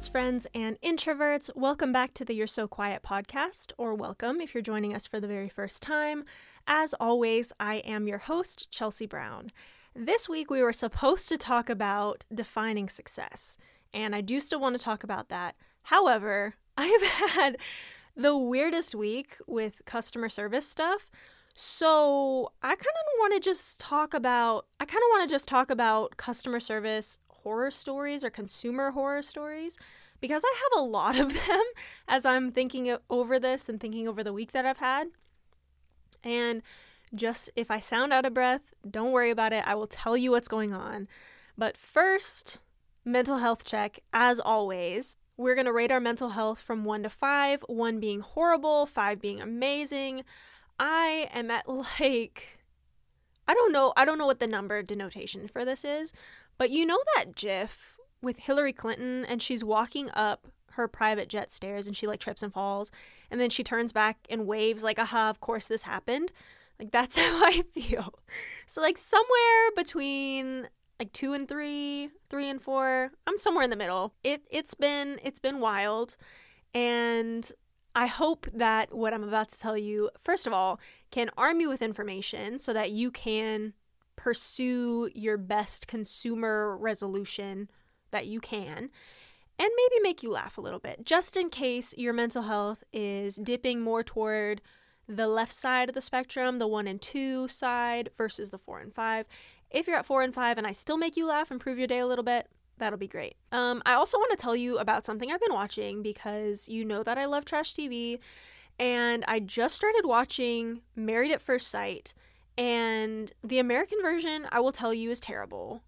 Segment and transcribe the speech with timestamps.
[0.00, 1.54] best friends and introverts.
[1.54, 5.20] Welcome back to the You're So Quiet podcast, or welcome if you're joining us for
[5.20, 6.24] the very first time.
[6.66, 9.50] As always, I am your host, Chelsea Brown.
[9.94, 13.58] This week, we were supposed to talk about defining success,
[13.92, 15.54] and I do still want to talk about that.
[15.82, 17.58] However, I have had
[18.16, 21.10] the weirdest week with customer service stuff.
[21.52, 25.46] So, I kind of want to just talk about I kind of want to just
[25.46, 29.78] talk about customer service horror stories or consumer horror stories
[30.20, 31.62] because I have a lot of them
[32.08, 35.08] as I'm thinking over this and thinking over the week that I've had.
[36.22, 36.62] And
[37.14, 39.66] just if I sound out of breath, don't worry about it.
[39.66, 41.08] I will tell you what's going on.
[41.56, 42.58] But first,
[43.04, 45.16] mental health check, as always.
[45.36, 49.20] We're going to rate our mental health from 1 to 5, 1 being horrible, 5
[49.20, 50.24] being amazing.
[50.78, 51.68] I am at
[52.00, 52.60] like
[53.48, 56.12] I don't know, I don't know what the number denotation for this is,
[56.60, 61.50] but you know that gif with Hillary Clinton and she's walking up her private jet
[61.50, 62.92] stairs and she like trips and falls
[63.30, 66.30] and then she turns back and waves like aha of course this happened.
[66.78, 68.12] Like that's how i feel.
[68.66, 73.76] So like somewhere between like 2 and 3 3 and 4 i'm somewhere in the
[73.76, 74.12] middle.
[74.22, 76.18] It it's been it's been wild
[76.74, 77.50] and
[77.94, 80.78] i hope that what i'm about to tell you first of all
[81.10, 83.72] can arm you with information so that you can
[84.22, 87.70] pursue your best consumer resolution
[88.10, 88.90] that you can
[89.58, 93.36] and maybe make you laugh a little bit, just in case your mental health is
[93.36, 94.60] dipping more toward
[95.08, 98.94] the left side of the spectrum, the one and two side versus the four and
[98.94, 99.26] five.
[99.70, 102.00] If you're at four and five and I still make you laugh, improve your day
[102.00, 103.36] a little bit, that'll be great.
[103.52, 107.02] Um, I also want to tell you about something I've been watching because you know
[107.02, 108.18] that I love trash TV,
[108.78, 112.12] and I just started watching Married at First Sight.
[112.60, 115.82] And the American version, I will tell you, is terrible.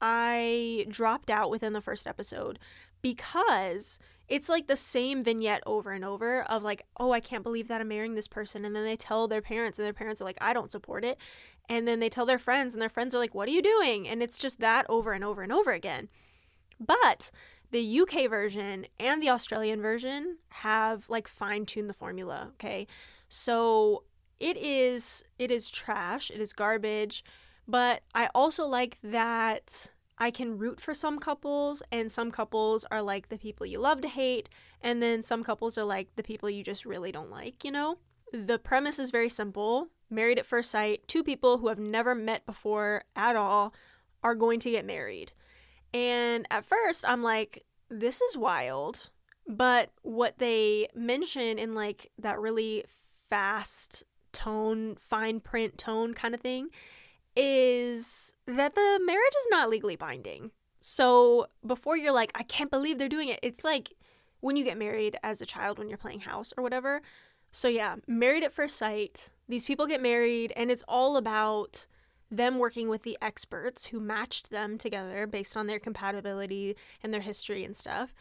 [0.00, 2.58] I dropped out within the first episode
[3.02, 7.68] because it's like the same vignette over and over of like, oh, I can't believe
[7.68, 8.64] that I'm marrying this person.
[8.64, 11.18] And then they tell their parents, and their parents are like, I don't support it.
[11.68, 14.08] And then they tell their friends, and their friends are like, what are you doing?
[14.08, 16.08] And it's just that over and over and over again.
[16.80, 17.30] But
[17.70, 22.86] the UK version and the Australian version have like fine tuned the formula, okay?
[23.28, 24.04] So
[24.42, 27.24] it is it is trash, it is garbage,
[27.68, 33.02] but I also like that I can root for some couples and some couples are
[33.02, 34.48] like the people you love to hate
[34.80, 37.98] and then some couples are like the people you just really don't like, you know?
[38.32, 39.88] The premise is very simple.
[40.10, 43.72] Married at first sight, two people who have never met before at all
[44.24, 45.32] are going to get married.
[45.94, 49.10] And at first, I'm like, this is wild.
[49.46, 52.84] But what they mention in like that really
[53.30, 56.68] fast tone, fine print tone kind of thing,
[57.36, 60.50] is that the marriage is not legally binding.
[60.80, 63.92] So before you're like, I can't believe they're doing it, it's like
[64.40, 67.00] when you get married as a child when you're playing house or whatever.
[67.52, 69.30] So yeah, married at first sight.
[69.48, 71.86] These people get married, and it's all about
[72.30, 77.20] them working with the experts who matched them together based on their compatibility and their
[77.20, 78.14] history and stuff.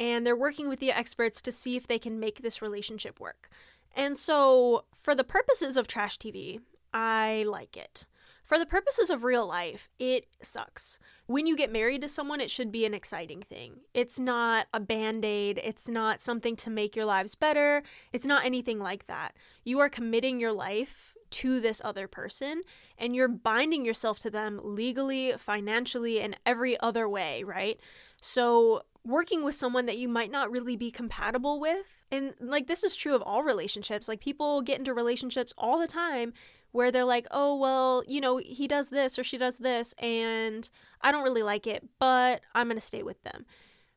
[0.00, 3.48] And they're working with the experts to see if they can make this relationship work.
[3.94, 6.60] And so, for the purposes of trash TV,
[6.92, 8.06] I like it.
[8.44, 10.98] For the purposes of real life, it sucks.
[11.26, 13.76] When you get married to someone, it should be an exciting thing.
[13.94, 17.82] It's not a band aid, it's not something to make your lives better,
[18.12, 19.32] it's not anything like that.
[19.64, 22.62] You are committing your life to this other person
[22.98, 27.80] and you're binding yourself to them legally, financially, and every other way, right?
[28.20, 32.84] So, working with someone that you might not really be compatible with, and like this
[32.84, 36.32] is true of all relationships, like people get into relationships all the time
[36.74, 40.68] where they're like, oh, well, you know, he does this or she does this, and
[41.00, 43.46] I don't really like it, but I'm going to stay with them.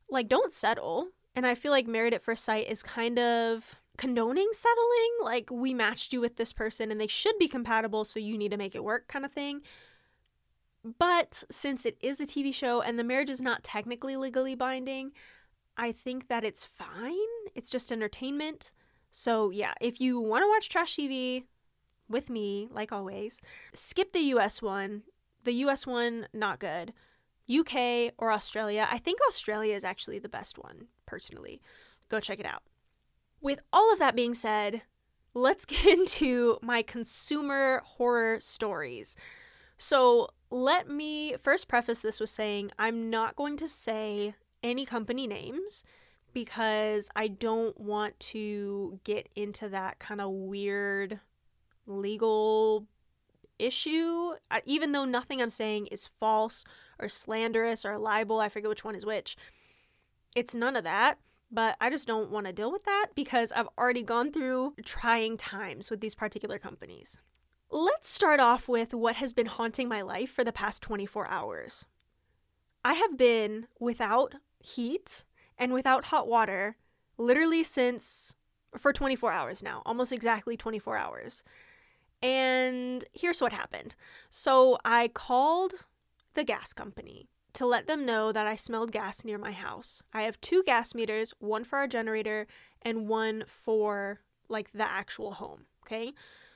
[0.10, 1.08] Like, don't settle.
[1.36, 5.12] And I feel like Married at First Sight is kind of condoning settling.
[5.24, 8.52] Like, we matched you with this person and they should be compatible, so you need
[8.52, 9.62] to make it work, kind of thing.
[11.00, 15.14] But since it is a TV show and the marriage is not technically legally binding,
[15.78, 17.14] I think that it's fine.
[17.56, 18.72] It's just entertainment.
[19.12, 21.44] So, yeah, if you want to watch trash TV,
[22.10, 23.42] with me, like always.
[23.74, 25.04] Skip the US one.
[25.44, 26.94] The US one, not good.
[27.50, 28.88] UK or Australia.
[28.92, 31.62] I think Australia is actually the best one, personally.
[32.10, 32.64] Go check it out.
[33.42, 34.82] With all of that being said,
[35.34, 39.16] let's get into my consumer horror stories.
[39.78, 44.34] So, let me first preface this with saying I'm not going to say
[44.68, 45.84] any company names
[46.34, 51.20] because I don't want to get into that kind of weird
[51.86, 52.86] legal
[53.58, 54.34] issue,
[54.66, 56.64] even though nothing I'm saying is false
[57.00, 59.36] or slanderous or libel, I forget which one is which.
[60.36, 61.18] It's none of that.
[61.50, 65.38] But I just don't want to deal with that because I've already gone through trying
[65.38, 67.22] times with these particular companies.
[67.72, 71.86] Let's start off with what has been haunting my life for the past 24 hours.
[72.84, 75.24] I have been without heat
[75.58, 76.78] and without hot water
[77.18, 78.36] literally since
[78.78, 81.44] for 24 hours now, almost exactly 24 hours.
[82.22, 83.96] And here's what happened.
[84.30, 85.74] So I called
[86.34, 90.04] the gas company to let them know that I smelled gas near my house.
[90.14, 92.48] I have two gas meters, one for our generator
[92.84, 96.14] and one for like the actual home, okay?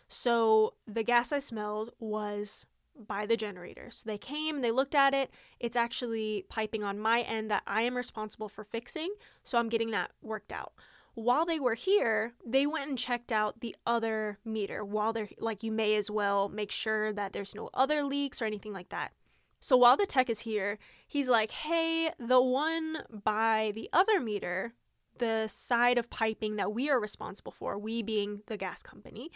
[0.08, 2.68] So the gas I smelled was
[3.08, 3.90] by the generator.
[3.92, 5.32] So they came, they looked at it.
[5.60, 9.14] It's actually piping on my end that I am responsible for fixing,
[9.44, 10.74] so I'm getting that worked out.
[11.14, 14.86] While they were here, they went and checked out the other meter.
[14.86, 18.46] While they're like, you may as well make sure that there's no other leaks or
[18.46, 19.12] anything like that.
[19.60, 24.74] So while the tech is here, he's like, hey, the one by the other meter,
[25.18, 29.32] the side of piping that we are responsible for, we being the gas company,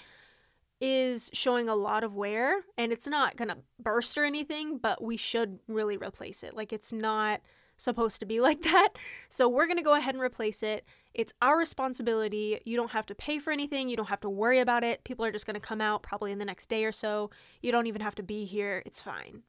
[0.81, 5.01] is showing a lot of wear and it's not going to burst or anything, but
[5.01, 6.55] we should really replace it.
[6.55, 7.41] Like it's not
[7.77, 8.89] supposed to be like that.
[9.29, 10.85] So we're going to go ahead and replace it.
[11.13, 12.59] It's our responsibility.
[12.65, 13.87] You don't have to pay for anything.
[13.87, 15.03] You don't have to worry about it.
[15.05, 17.29] People are just going to come out probably in the next day or so.
[17.61, 18.83] You don't even have to be here.
[18.85, 19.43] It's fine.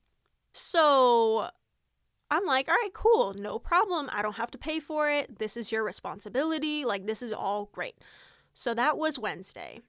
[0.52, 1.50] So
[2.30, 4.08] I'm like, all right, cool, no problem.
[4.12, 5.38] I don't have to pay for it.
[5.38, 6.84] This is your responsibility.
[6.84, 7.96] Like, this is all great.
[8.54, 9.80] So that was Wednesday.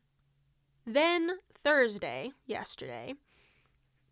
[0.89, 1.31] Then
[1.65, 3.13] Thursday, yesterday,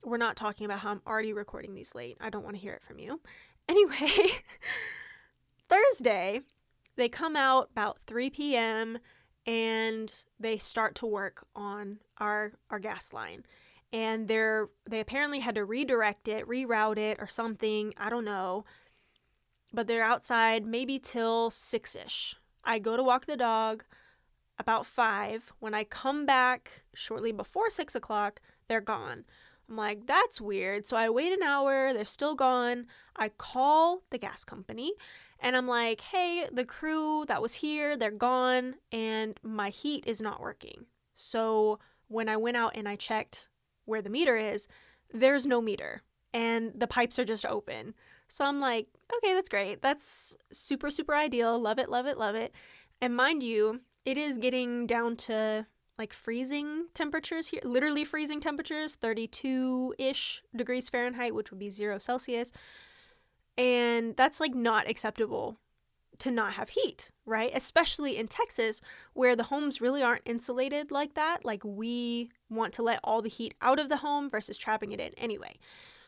[0.03, 2.17] we're not talking about how I'm already recording these late.
[2.19, 3.21] I don't want to hear it from you.
[3.67, 4.11] Anyway,
[5.67, 6.41] Thursday,
[6.97, 8.99] they come out about 3 p.m.
[9.47, 13.43] and they start to work on our our gas line
[13.91, 18.65] and they're they apparently had to redirect it, reroute it or something, I don't know.
[19.73, 22.35] But they're outside maybe till 6ish.
[22.63, 23.83] I go to walk the dog
[24.57, 25.53] about 5.
[25.59, 29.25] When I come back shortly before 6 o'clock, they're gone.
[29.69, 30.85] I'm like, that's weird.
[30.85, 32.85] So I wait an hour, they're still gone.
[33.15, 34.93] I call the gas company
[35.39, 40.21] and I'm like, hey, the crew that was here, they're gone, and my heat is
[40.21, 40.85] not working.
[41.13, 43.49] So when I went out and I checked
[43.85, 44.67] where the meter is,
[45.13, 46.03] there's no meter
[46.33, 47.93] and the pipes are just open.
[48.27, 48.87] So I'm like,
[49.17, 49.81] okay, that's great.
[49.81, 51.59] That's super, super ideal.
[51.59, 52.53] Love it, love it, love it.
[53.01, 55.65] And mind you, it is getting down to
[55.97, 61.97] like freezing temperatures here, literally freezing temperatures, 32 ish degrees Fahrenheit, which would be zero
[61.97, 62.51] Celsius.
[63.57, 65.57] And that's like not acceptable
[66.19, 67.51] to not have heat, right?
[67.53, 68.81] Especially in Texas,
[69.13, 71.43] where the homes really aren't insulated like that.
[71.43, 74.99] Like, we want to let all the heat out of the home versus trapping it
[74.99, 75.57] in anyway.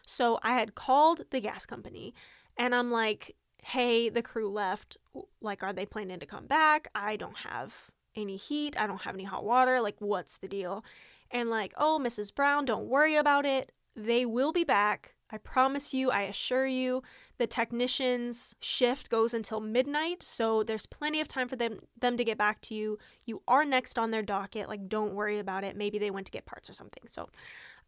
[0.05, 2.13] So, I had called the gas company
[2.57, 4.97] and I'm like, hey, the crew left.
[5.41, 6.89] Like, are they planning to come back?
[6.95, 8.79] I don't have any heat.
[8.79, 9.81] I don't have any hot water.
[9.81, 10.83] Like, what's the deal?
[11.31, 12.33] And, like, oh, Mrs.
[12.33, 13.71] Brown, don't worry about it.
[13.95, 15.15] They will be back.
[15.29, 17.03] I promise you, I assure you.
[17.37, 22.23] The technician's shift goes until midnight, so there's plenty of time for them them to
[22.23, 22.97] get back to you.
[23.25, 25.75] You are next on their docket, like don't worry about it.
[25.75, 27.03] Maybe they went to get parts or something.
[27.07, 27.29] So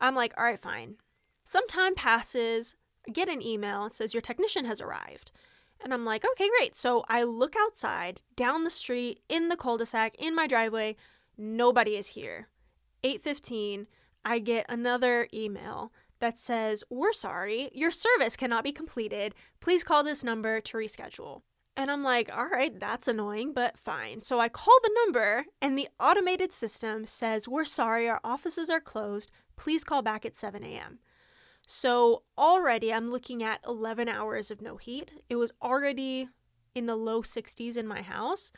[0.01, 0.97] I'm like, "All right, fine."
[1.45, 2.75] Some time passes,
[3.07, 5.31] I get an email, it says your technician has arrived.
[5.81, 10.15] And I'm like, "Okay, great." So I look outside, down the street, in the cul-de-sac,
[10.15, 10.95] in my driveway,
[11.37, 12.49] nobody is here.
[13.03, 13.87] 8:15,
[14.25, 19.35] I get another email that says, We're sorry, your service cannot be completed.
[19.59, 21.41] Please call this number to reschedule.
[21.75, 24.21] And I'm like, all right, that's annoying, but fine.
[24.21, 28.81] So I call the number, and the automated system says, We're sorry, our offices are
[28.81, 29.31] closed.
[29.55, 30.99] Please call back at 7 a.m.
[31.71, 35.13] So already I'm looking at 11 hours of no heat.
[35.29, 36.27] It was already
[36.73, 38.51] in the low 60s in my house.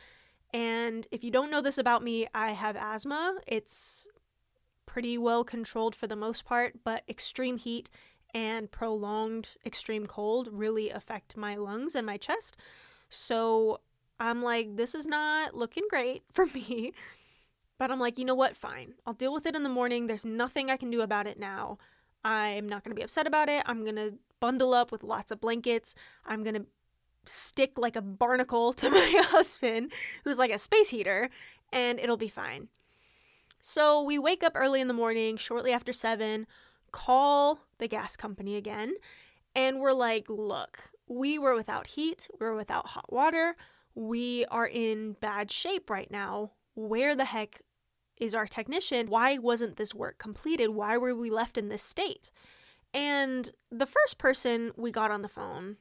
[0.54, 3.36] And if you don't know this about me, I have asthma.
[3.46, 4.06] It's
[4.86, 7.90] pretty well controlled for the most part, but extreme heat
[8.32, 12.56] and prolonged extreme cold really affect my lungs and my chest.
[13.10, 13.80] So
[14.20, 16.94] I'm like, this is not looking great for me.
[17.78, 18.56] But I'm like, you know what?
[18.56, 18.94] Fine.
[19.04, 20.06] I'll deal with it in the morning.
[20.06, 21.76] There's nothing I can do about it now.
[22.24, 23.62] I'm not going to be upset about it.
[23.66, 25.94] I'm going to bundle up with lots of blankets.
[26.24, 26.66] I'm going to
[27.24, 29.92] stick like a barnacle to my husband,
[30.24, 31.30] who's like a space heater,
[31.72, 32.68] and it'll be fine.
[33.60, 36.46] So we wake up early in the morning, shortly after seven,
[36.90, 38.94] call the gas company again,
[39.54, 43.54] and we're like, look, we were without heat, we were without hot water,
[43.94, 46.52] we are in bad shape right now.
[46.74, 47.60] Where the heck
[48.22, 49.08] is our technician?
[49.08, 50.68] Why wasn't this work completed?
[50.68, 52.30] Why were we left in this state?
[52.94, 55.76] And the first person we got on the phone,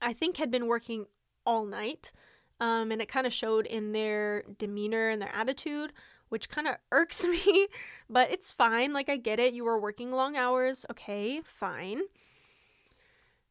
[0.00, 1.06] I think had been working
[1.44, 2.12] all night.
[2.60, 5.92] Um, and it kind of showed in their demeanor and their attitude,
[6.28, 7.66] which kind of irks me,
[8.08, 8.92] but it's fine.
[8.92, 9.52] Like, I get it.
[9.52, 10.86] You were working long hours.
[10.88, 12.02] Okay, fine.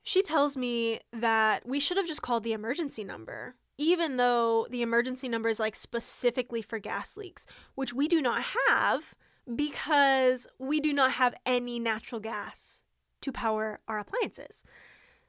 [0.04, 4.82] She tells me that we should have just called the emergency number, even though the
[4.82, 9.16] emergency number is like specifically for gas leaks, which we do not have
[9.56, 12.84] because we do not have any natural gas
[13.22, 14.64] to power our appliances.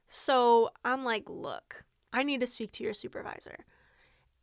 [0.08, 3.64] So I'm like, look, I need to speak to your supervisor.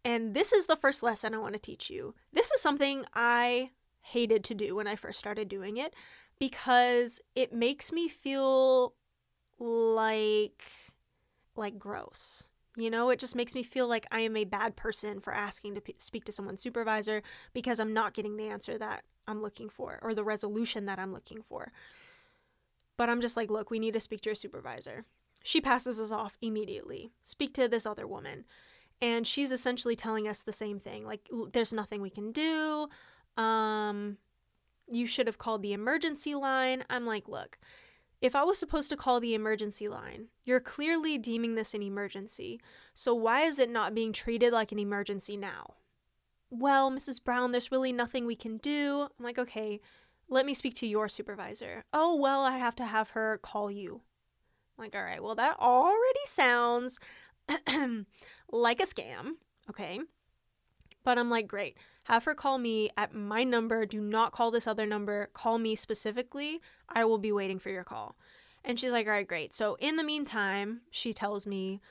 [0.06, 2.16] And this is the first lesson I want to teach you.
[2.32, 5.94] This is something I hated to do when I first started doing it
[6.40, 8.94] because it makes me feel
[9.60, 10.64] like
[11.58, 12.48] like gross.
[12.78, 15.74] You know, it just makes me feel like I am a bad person for asking
[15.76, 19.68] to p- speak to someone's supervisor because I'm not getting the answer that I'm looking
[19.68, 21.72] for or the resolution that I'm looking for.
[22.96, 25.06] But I'm just like, look, we need to speak to your supervisor.
[25.44, 27.12] She passes us off immediately.
[27.24, 28.46] Speak to this other woman.
[29.02, 31.04] And she's essentially telling us the same thing.
[31.04, 32.88] Like, there's nothing we can do.
[33.38, 34.18] Um,
[34.88, 36.84] you should have called the emergency line.
[36.90, 37.58] I'm like, look,
[38.22, 42.60] if I was supposed to call the emergency line, you're clearly deeming this an emergency.
[42.94, 45.76] So why is it not being treated like an emergency now?
[46.50, 47.24] Well, Mrs.
[47.24, 49.08] Brown, there's really nothing we can do.
[49.18, 49.82] I'm like, okay,
[50.30, 51.84] let me speak to your supervisor.
[51.94, 54.02] Oh, well, I have to have her call you.
[54.78, 57.00] I'm like, all right, well, that already sounds
[58.52, 59.34] like a scam,
[59.70, 60.00] okay?
[61.04, 61.78] But I'm like, great.
[62.08, 63.86] Have her call me at my number.
[63.86, 65.30] Do not call this other number.
[65.34, 66.62] Call me specifically.
[66.88, 68.16] I will be waiting for your call.
[68.64, 69.54] And she's like, all right, great.
[69.54, 71.82] So in the meantime, she tells me,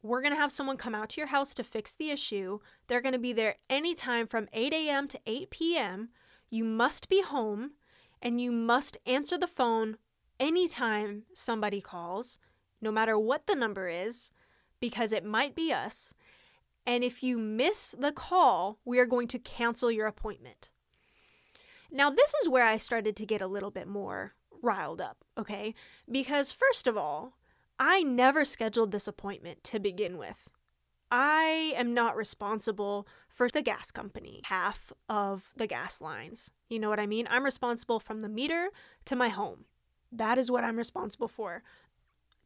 [0.00, 2.60] we're going to have someone come out to your house to fix the issue.
[2.86, 5.06] They're going to be there anytime from 8 a.m.
[5.08, 6.08] to 8 p.m.
[6.48, 7.72] You must be home
[8.22, 9.98] and you must answer the phone
[10.40, 12.38] anytime somebody calls,
[12.80, 14.30] no matter what the number is,
[14.80, 16.14] because it might be us.
[16.88, 20.70] And if you miss the call, we are going to cancel your appointment.
[21.90, 25.74] Now, this is where I started to get a little bit more riled up, okay?
[26.10, 27.34] Because, first of all,
[27.78, 30.48] I never scheduled this appointment to begin with.
[31.10, 36.52] I am not responsible for the gas company, half of the gas lines.
[36.70, 37.28] You know what I mean?
[37.30, 38.70] I'm responsible from the meter
[39.04, 39.66] to my home.
[40.10, 41.62] That is what I'm responsible for.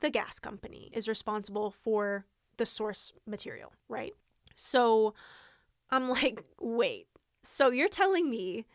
[0.00, 4.14] The gas company is responsible for the source material, right?
[4.56, 5.14] So
[5.90, 7.06] I'm like, wait,
[7.42, 8.66] so you're telling me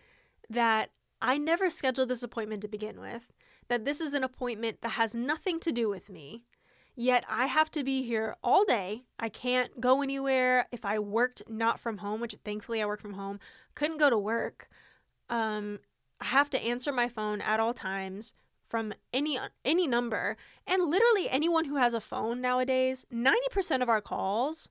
[0.49, 0.91] that
[1.21, 3.33] I never scheduled this appointment to begin with,
[3.67, 6.43] that this is an appointment that has nothing to do with me,
[6.95, 9.03] yet I have to be here all day.
[9.19, 10.67] I can't go anywhere.
[10.71, 13.39] If I worked not from home, which thankfully I work from home,
[13.75, 14.69] couldn't go to work.
[15.29, 15.79] Um,
[16.21, 18.33] I have to answer my phone at all times
[18.67, 24.01] from any any number and literally anyone who has a phone nowadays 90% of our
[24.01, 24.69] calls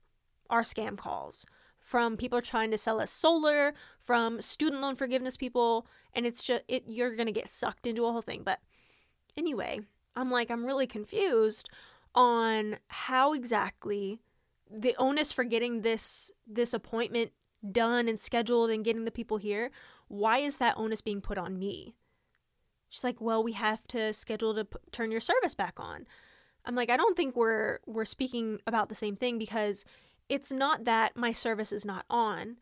[0.49, 1.45] are scam calls
[1.79, 6.63] from people trying to sell us solar from student loan forgiveness people and it's just
[6.67, 8.59] it you're going to get sucked into a whole thing but
[9.35, 9.79] anyway
[10.15, 11.69] i'm like i'm really confused
[12.15, 14.19] on how exactly
[14.69, 17.31] the onus for getting this this appointment
[17.71, 19.71] done and scheduled and getting the people here
[20.07, 21.95] why is that onus being put on me
[22.89, 26.07] She's like, "Well, we have to schedule to p- turn your service back on."
[26.65, 29.85] I'm like, "I don't think we're we're speaking about the same thing because
[30.29, 32.57] it's not that my service is not on.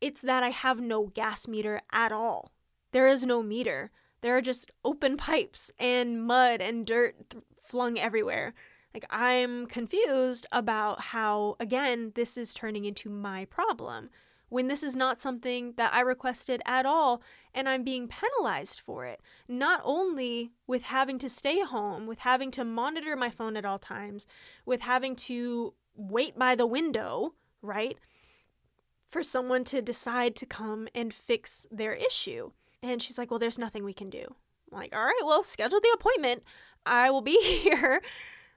[0.00, 2.52] It's that I have no gas meter at all.
[2.92, 3.90] There is no meter.
[4.20, 8.54] There are just open pipes and mud and dirt th- flung everywhere.
[8.94, 14.10] Like I'm confused about how again this is turning into my problem
[14.48, 17.22] when this is not something that I requested at all
[17.54, 19.20] and I'm being penalized for it.
[19.48, 23.78] Not only with having to stay home, with having to monitor my phone at all
[23.78, 24.26] times,
[24.64, 27.98] with having to wait by the window, right?
[29.10, 32.52] For someone to decide to come and fix their issue.
[32.82, 34.24] And she's like, Well, there's nothing we can do.
[34.70, 36.42] I'm like, All right, well, schedule the appointment.
[36.86, 38.00] I will be here.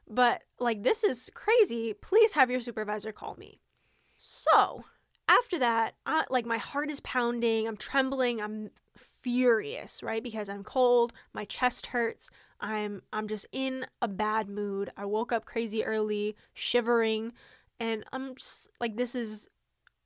[0.07, 1.93] But like, this is crazy.
[1.93, 3.59] Please have your supervisor call me.
[4.17, 4.85] So,
[5.39, 10.23] after that, I, like my heart is pounding, I'm trembling, I'm furious, right?
[10.23, 12.29] Because I'm cold, my chest hurts.
[12.59, 14.91] I'm I'm just in a bad mood.
[14.97, 17.33] I woke up crazy early, shivering,
[17.79, 19.49] and I'm just like this is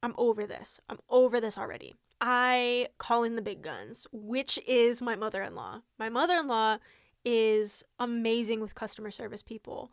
[0.04, 0.80] I'm over this.
[0.90, 1.96] I'm over this already.
[2.22, 5.82] I call in the big guns, which is my mother-in-law.
[6.00, 6.78] My mother-in-law
[7.26, 9.92] is amazing with customer service people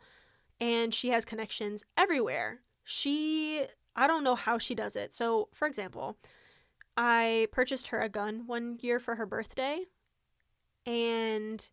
[0.61, 2.61] and she has connections everywhere.
[2.83, 5.13] She I don't know how she does it.
[5.13, 6.17] So, for example,
[6.97, 9.85] I purchased her a gun one year for her birthday,
[10.85, 11.69] and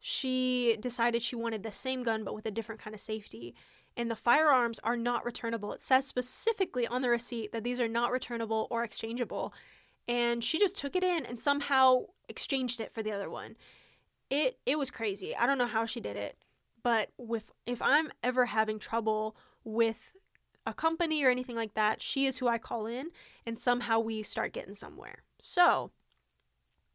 [0.00, 3.54] she decided she wanted the same gun but with a different kind of safety.
[3.96, 5.72] and the firearms are not returnable.
[5.72, 9.52] It says specifically on the receipt that these are not returnable or exchangeable.
[10.06, 13.56] And she just took it in and somehow exchanged it for the other one.
[14.30, 15.34] It it was crazy.
[15.36, 16.38] I don't know how she did it,
[16.82, 20.12] but with if I'm ever having trouble with
[20.66, 23.10] a company or anything like that, she is who I call in
[23.46, 25.22] and somehow we start getting somewhere.
[25.38, 25.90] So,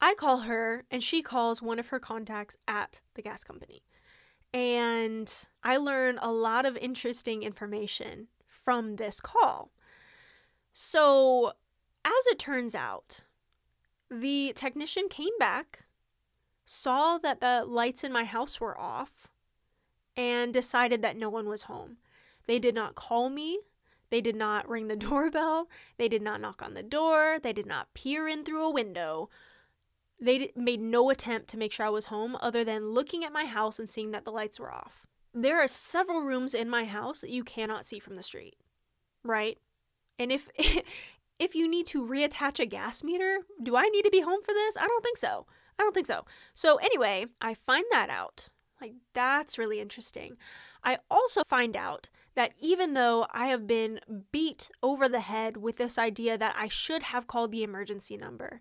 [0.02, 3.84] I call her and she calls one of her contacts at the gas company.
[4.54, 9.72] And I learn a lot of interesting information from this call.
[10.74, 11.54] So,
[12.06, 13.22] as it turns out,
[14.12, 15.86] the technician came back,
[16.66, 19.28] saw that the lights in my house were off,
[20.16, 21.98] and decided that no one was home.
[22.48, 23.60] They did not call me.
[24.10, 25.70] They did not ring the doorbell.
[25.98, 27.40] They did not knock on the door.
[27.42, 29.30] They did not peer in through a window.
[30.20, 33.46] They made no attempt to make sure I was home other than looking at my
[33.46, 35.06] house and seeing that the lights were off.
[35.34, 38.56] There are several rooms in my house that you cannot see from the street,
[39.24, 39.58] right?
[40.20, 40.48] And if
[41.40, 44.54] if you need to reattach a gas meter, do I need to be home for
[44.54, 44.78] this?
[44.78, 45.46] I don't think so.
[45.78, 46.26] I don't think so.
[46.54, 48.50] So anyway, I find that out.
[48.80, 50.38] Like that's really interesting.
[50.84, 54.00] I also find out that even though I have been
[54.32, 58.60] beat over the head with this idea that I should have called the emergency number,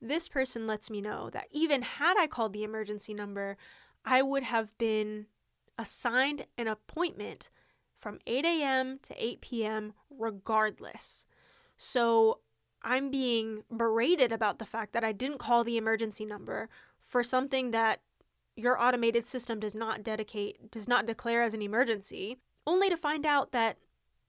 [0.00, 3.56] this person lets me know that even had I called the emergency number,
[4.04, 5.26] I would have been
[5.78, 7.50] assigned an appointment
[7.96, 8.98] from 8 a.m.
[9.02, 9.94] to 8 p.m.
[10.10, 11.24] regardless.
[11.76, 12.40] So
[12.82, 16.68] I'm being berated about the fact that I didn't call the emergency number
[17.00, 18.00] for something that
[18.54, 23.24] your automated system does not dedicate, does not declare as an emergency, only to find
[23.24, 23.78] out that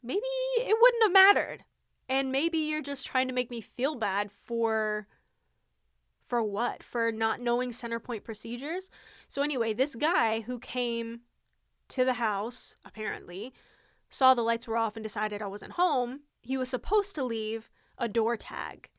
[0.03, 0.22] maybe
[0.58, 1.63] it wouldn't have mattered.
[2.10, 5.08] And maybe you're just trying to make me feel bad for
[6.27, 6.84] for what?
[6.84, 8.89] For not knowing Centerpoint procedures?
[9.29, 11.21] So, anyway, this guy who came
[11.88, 13.54] to the house, apparently,
[14.10, 16.21] saw the lights were off and decided I wasn't home.
[16.41, 18.89] He was supposed to leave a door tag.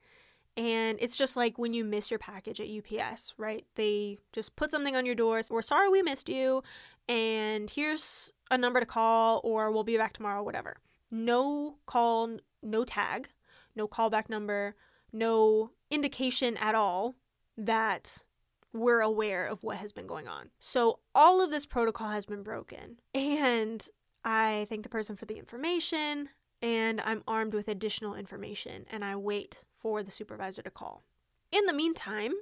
[0.57, 3.65] And it's just like when you miss your package at UPS, right?
[3.77, 5.41] They just put something on your door.
[5.49, 6.63] We're sorry we missed you.
[7.09, 10.77] And here's a number to call, or we'll be back tomorrow, whatever.
[11.11, 13.29] No call, no tag,
[13.75, 14.75] no callback number,
[15.13, 17.15] no indication at all
[17.57, 18.25] that
[18.73, 20.51] we're aware of what has been going on.
[20.61, 23.01] So all of this protocol has been broken.
[23.15, 23.87] And
[24.25, 26.29] I thank the person for the information
[26.61, 31.03] and I'm armed with additional information and I wait for the supervisor to call.
[31.51, 32.33] In the meantime,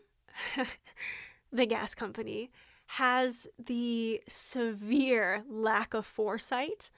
[1.52, 2.50] the gas company
[2.86, 6.90] has the severe lack of foresight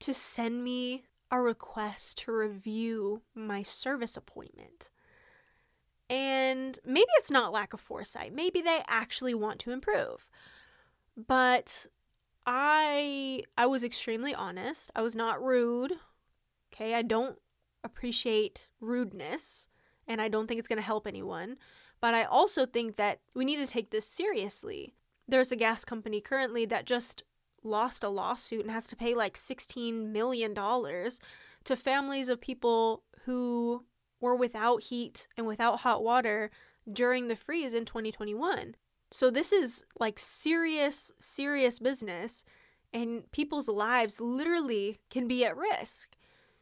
[0.00, 4.90] to send me a request to review my service appointment.
[6.10, 8.34] And maybe it's not lack of foresight.
[8.34, 10.28] Maybe they actually want to improve.
[11.16, 11.86] But
[12.46, 14.90] I I was extremely honest.
[14.94, 15.92] I was not rude.
[16.72, 16.94] Okay?
[16.94, 17.38] I don't
[17.84, 19.68] appreciate rudeness
[20.06, 21.56] and I don't think it's going to help anyone.
[22.00, 24.94] But I also think that we need to take this seriously.
[25.28, 27.22] There's a gas company currently that just
[27.62, 33.84] lost a lawsuit and has to pay like $16 million to families of people who
[34.20, 36.50] were without heat and without hot water
[36.90, 38.74] during the freeze in 2021.
[39.10, 42.44] So this is like serious, serious business,
[42.92, 46.16] and people's lives literally can be at risk.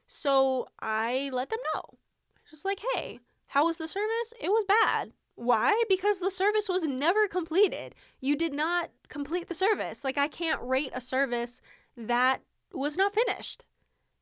[0.07, 1.98] So I let them know.
[2.50, 4.33] Just like, hey, how was the service?
[4.40, 5.12] It was bad.
[5.37, 5.83] Why?
[5.88, 7.94] Because the service was never completed.
[8.20, 10.03] You did not complete the service.
[10.03, 11.61] Like, I can't rate a service
[11.96, 12.40] that
[12.72, 13.64] was not finished.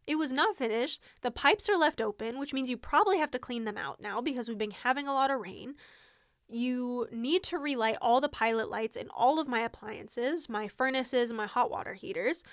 [0.06, 1.00] It was not finished.
[1.22, 4.20] The pipes are left open, which means you probably have to clean them out now
[4.20, 5.76] because we've been having a lot of rain.
[6.48, 11.32] You need to relight all the pilot lights in all of my appliances, my furnaces,
[11.32, 12.44] my hot water heaters.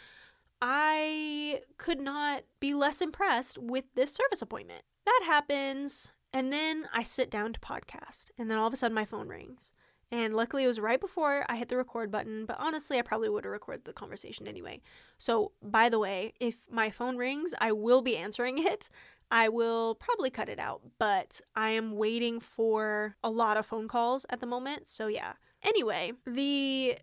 [0.61, 4.83] I could not be less impressed with this service appointment.
[5.05, 8.95] That happens, and then I sit down to podcast, and then all of a sudden
[8.95, 9.73] my phone rings.
[10.13, 13.29] And luckily, it was right before I hit the record button, but honestly, I probably
[13.29, 14.81] would have recorded the conversation anyway.
[15.17, 18.89] So, by the way, if my phone rings, I will be answering it.
[19.31, 23.87] I will probably cut it out, but I am waiting for a lot of phone
[23.87, 24.89] calls at the moment.
[24.89, 25.33] So, yeah.
[25.63, 26.97] Anyway, the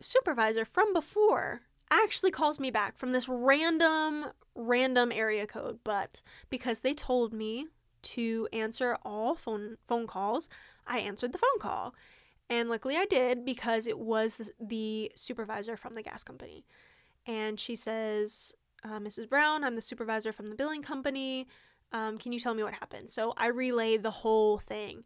[0.00, 6.80] supervisor from before actually calls me back from this random, random area code, but because
[6.80, 7.66] they told me
[8.02, 10.48] to answer all phone phone calls,
[10.86, 11.94] I answered the phone call.
[12.50, 16.66] And luckily I did because it was the supervisor from the gas company.
[17.26, 19.28] And she says, uh, Mrs.
[19.28, 21.46] Brown, I'm the supervisor from the billing company.
[21.92, 23.10] Um, can you tell me what happened?
[23.10, 25.04] So I relay the whole thing.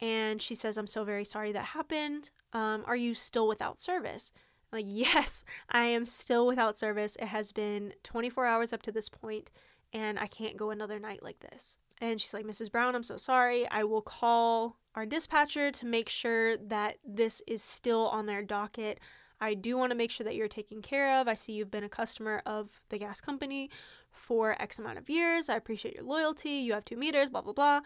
[0.00, 2.30] And she says, I'm so very sorry that happened.
[2.52, 4.32] Um, are you still without service?
[4.72, 7.16] I'm like, yes, I am still without service.
[7.16, 9.50] It has been 24 hours up to this point,
[9.92, 11.78] and I can't go another night like this.
[12.00, 12.70] And she's like, Mrs.
[12.70, 13.68] Brown, I'm so sorry.
[13.70, 19.00] I will call our dispatcher to make sure that this is still on their docket.
[19.40, 21.28] I do want to make sure that you're taken care of.
[21.28, 23.70] I see you've been a customer of the gas company
[24.10, 25.48] for X amount of years.
[25.48, 26.50] I appreciate your loyalty.
[26.50, 27.80] You have two meters, blah, blah, blah.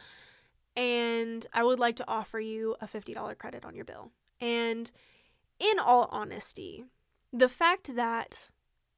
[0.76, 4.12] And I would like to offer you a $50 credit on your bill.
[4.40, 4.90] And
[5.58, 6.84] in all honesty,
[7.32, 8.50] the fact that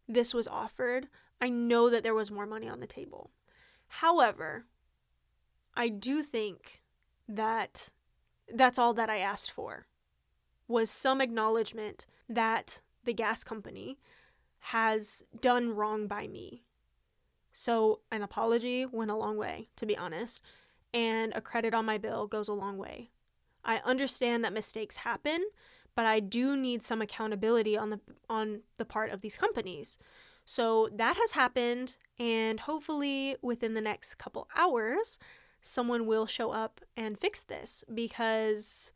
[0.08, 1.08] this was offered,
[1.40, 3.30] I know that there was more money on the table.
[3.88, 4.66] However,
[5.74, 6.82] I do think
[7.28, 7.90] that
[8.52, 9.86] that's all that I asked for
[10.68, 13.98] was some acknowledgement that the gas company
[14.58, 16.62] has done wrong by me.
[17.52, 20.40] So, an apology went a long way, to be honest,
[20.94, 23.10] and a credit on my bill goes a long way.
[23.64, 25.44] I understand that mistakes happen,
[25.94, 29.98] but I do need some accountability on the on the part of these companies.
[30.44, 35.18] So that has happened and hopefully within the next couple hours
[35.62, 38.92] someone will show up and fix this because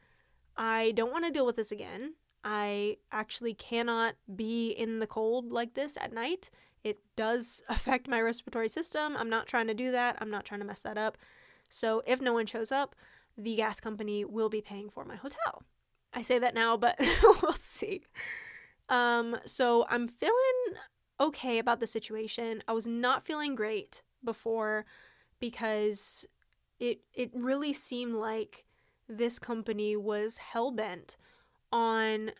[0.57, 2.15] I don't want to deal with this again.
[2.45, 6.51] I actually cannot be in the cold like this at night.
[6.85, 9.17] It does affect my respiratory system.
[9.17, 10.17] I'm not trying to do that.
[10.21, 11.17] I'm not trying to mess that up.
[11.69, 12.95] So if no one shows up,
[13.37, 15.63] the gas company will be paying for my hotel.
[16.15, 16.97] I say that now, but
[17.43, 18.03] we'll see.
[18.89, 20.35] Um, so I'm feeling
[21.21, 22.63] okay about the situation.
[22.69, 24.87] I was not feeling great before
[25.41, 26.25] because
[26.79, 28.65] it it really seemed like
[29.09, 31.17] this company was hell bent
[31.73, 32.33] on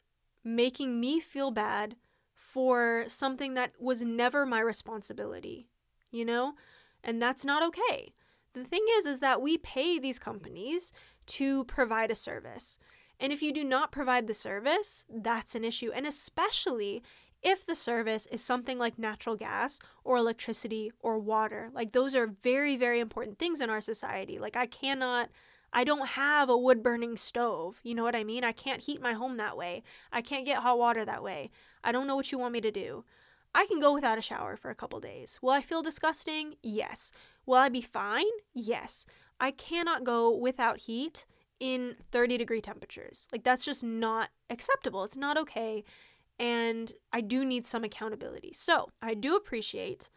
[0.45, 1.97] making me feel bad
[2.35, 5.69] for something that was never my responsibility,
[6.11, 6.55] you know?
[7.05, 8.13] And that's not okay.
[8.55, 10.93] The thing is is that we pay these companies
[11.27, 12.79] to provide a service.
[13.19, 15.91] And if you do not provide the service, that's an issue.
[15.93, 17.03] And especially
[17.47, 21.71] if the service is something like natural gas or electricity or water.
[21.73, 24.41] Like those are very, very important things in our society.
[24.41, 25.31] Like I cannot.
[25.73, 27.81] I don't have a wood burning stove.
[27.85, 28.43] You know what I mean?
[28.43, 29.85] I can't heat my home that way.
[30.13, 31.51] I can't get hot water that way.
[31.85, 33.05] I don't know what you want me to do.
[33.55, 35.39] I can go without a shower for a couple days.
[35.41, 36.55] Will I feel disgusting?
[36.63, 37.13] Yes.
[37.47, 38.25] Will I be fine?
[38.55, 39.07] Yes.
[39.39, 41.27] I cannot go without heat
[41.61, 43.29] in 30 degree temperatures.
[43.33, 45.05] Like, that's just not acceptable.
[45.05, 45.85] It's not okay
[46.39, 48.53] and I do need some accountability.
[48.53, 50.11] So I do appreciate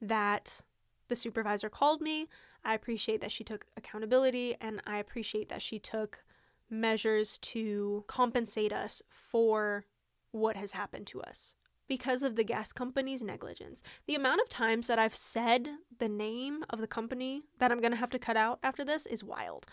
[0.00, 0.60] that
[1.08, 2.28] the supervisor called me.
[2.64, 6.24] I appreciate that she took accountability, and I appreciate that she took
[6.70, 9.84] measures to compensate us for
[10.30, 11.54] what has happened to us
[11.86, 13.82] because of the gas company's negligence.
[14.06, 17.92] The amount of times that I've said the name of the company that I'm going
[17.92, 19.66] to have to cut out after this is wild.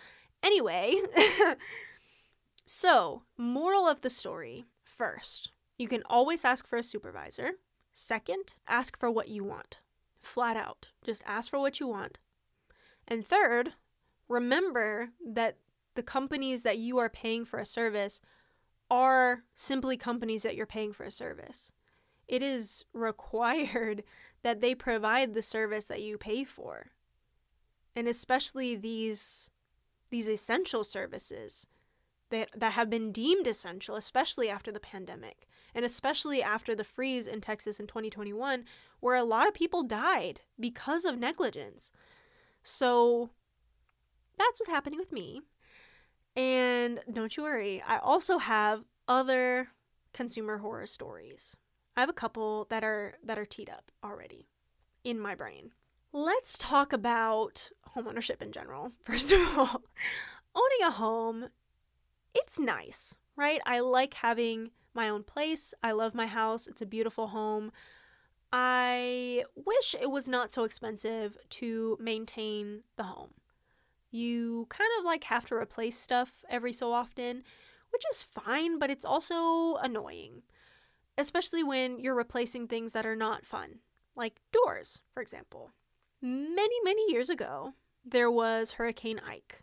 [0.43, 0.95] Anyway,
[2.65, 7.53] so, moral of the story first, you can always ask for a supervisor.
[7.91, 9.79] Second, ask for what you want.
[10.21, 10.89] Flat out.
[11.03, 12.19] Just ask for what you want.
[13.07, 13.73] And third,
[14.29, 15.57] remember that
[15.95, 18.21] the companies that you are paying for a service
[18.91, 21.71] are simply companies that you're paying for a service.
[22.27, 24.03] It is required
[24.43, 26.91] that they provide the service that you pay for.
[27.95, 29.49] And especially these
[30.11, 31.65] these essential services
[32.31, 37.27] that, that have been deemed essential, especially after the pandemic and especially after the freeze
[37.27, 38.65] in Texas in 2021,
[38.99, 41.91] where a lot of people died because of negligence.
[42.63, 43.29] So
[44.37, 45.41] that's what's happening with me.
[46.35, 49.69] And don't you worry, I also have other
[50.13, 51.57] consumer horror stories.
[51.95, 54.47] I have a couple that are that are teed up already
[55.03, 55.71] in my brain.
[56.13, 58.91] Let's talk about homeownership in general.
[59.03, 59.81] First of all,
[60.55, 61.49] owning a home,
[62.33, 63.61] it's nice, right?
[63.65, 65.73] I like having my own place.
[65.83, 66.67] I love my house.
[66.67, 67.71] It's a beautiful home.
[68.53, 73.31] I wish it was not so expensive to maintain the home.
[74.11, 77.43] You kind of like have to replace stuff every so often,
[77.91, 80.41] which is fine, but it's also annoying,
[81.17, 83.79] especially when you're replacing things that are not fun,
[84.15, 85.71] like doors, for example.
[86.21, 89.61] Many, many years ago, there was Hurricane Ike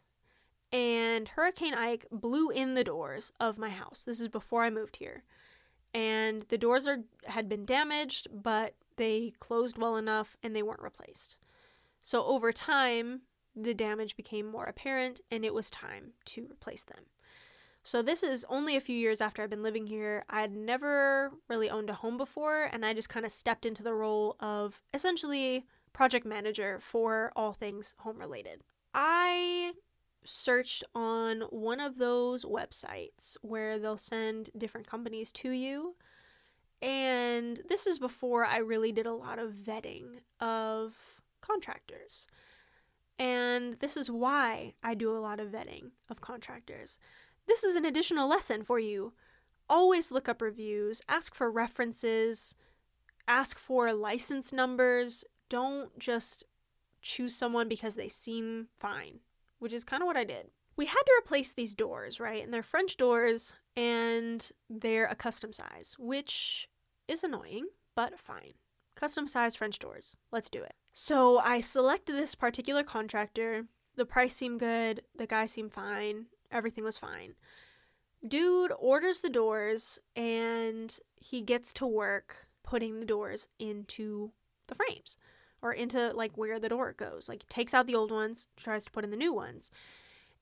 [0.73, 4.05] and Hurricane Ike blew in the doors of my house.
[4.05, 5.25] This is before I moved here.
[5.95, 10.83] And the doors are had been damaged, but they closed well enough and they weren't
[10.83, 11.37] replaced.
[12.03, 13.23] So over time,
[13.57, 17.05] the damage became more apparent and it was time to replace them.
[17.83, 20.25] So this is only a few years after I've been living here.
[20.29, 23.83] I had never really owned a home before and I just kind of stepped into
[23.83, 28.63] the role of essentially project manager for all things home related.
[28.93, 29.73] I
[30.29, 35.97] searched on one of those websites where they'll send different companies to you
[36.81, 40.95] And this is before I really did a lot of vetting of
[41.41, 42.27] contractors.
[43.19, 46.99] And this is why I do a lot of vetting of contractors.
[47.47, 49.13] This is an additional lesson for you.
[49.69, 52.55] Always look up reviews, ask for references,
[53.27, 55.25] ask for license numbers.
[55.49, 56.45] Don't just
[57.03, 59.21] choose someone because they seem fine,
[59.59, 60.51] which is kind of what I did.
[60.77, 62.43] We had to replace these doors, right?
[62.43, 66.69] And they're French doors and they're a custom size, which
[67.09, 67.67] is annoying,
[67.97, 68.55] but fine.
[68.95, 70.17] Custom size French doors.
[70.31, 70.75] Let's do it.
[70.93, 73.67] So I selected this particular contractor.
[73.97, 75.03] The price seemed good.
[75.17, 76.27] The guy seemed fine.
[76.51, 77.35] Everything was fine.
[78.27, 84.33] Dude orders the doors and he gets to work putting the doors into
[84.67, 85.17] the frames
[85.63, 87.29] or into like where the door goes.
[87.29, 89.71] Like takes out the old ones, tries to put in the new ones.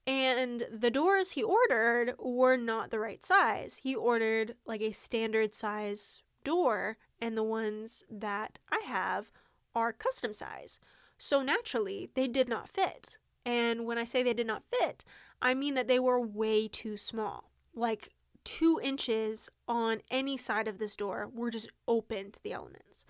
[0.07, 3.81] And the doors he ordered were not the right size.
[3.83, 9.33] He ordered like a standard size door, and the ones that I have
[9.75, 10.79] are custom size.
[11.19, 13.19] So naturally, they did not fit.
[13.45, 15.05] And when I say they did not fit,
[15.43, 17.51] I mean that they were way too small.
[17.75, 18.11] Like
[18.45, 23.05] two inches on any side of this door were just open to the elements.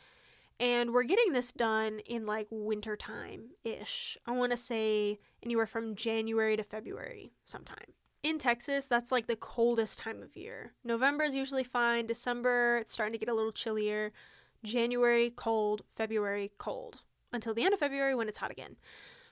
[0.58, 4.16] And we're getting this done in like winter time ish.
[4.26, 7.92] I want to say anywhere from January to February sometime.
[8.22, 10.72] In Texas, that's like the coldest time of year.
[10.82, 12.06] November is usually fine.
[12.06, 14.12] December, it's starting to get a little chillier.
[14.64, 15.82] January, cold.
[15.94, 17.00] February, cold.
[17.32, 18.76] Until the end of February when it's hot again.